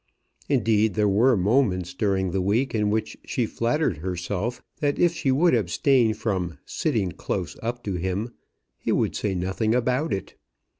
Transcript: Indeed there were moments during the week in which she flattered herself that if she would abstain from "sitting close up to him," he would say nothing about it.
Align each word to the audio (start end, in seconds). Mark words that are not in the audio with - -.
Indeed 0.49 0.95
there 0.95 1.07
were 1.07 1.37
moments 1.37 1.93
during 1.93 2.31
the 2.31 2.41
week 2.41 2.73
in 2.73 2.89
which 2.89 3.15
she 3.23 3.45
flattered 3.45 3.97
herself 3.97 4.59
that 4.79 4.97
if 4.97 5.13
she 5.13 5.31
would 5.31 5.53
abstain 5.53 6.15
from 6.15 6.57
"sitting 6.65 7.11
close 7.11 7.55
up 7.61 7.83
to 7.83 7.93
him," 7.93 8.33
he 8.79 8.91
would 8.91 9.15
say 9.15 9.35
nothing 9.35 9.75
about 9.75 10.11
it. 10.11 10.33